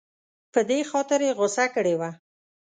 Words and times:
په 0.53 0.59
دې 0.69 0.79
خاطر 0.91 1.19
یې 1.27 1.31
غوسه 1.37 1.65
کړې 1.75 1.93
وه. 1.99 2.09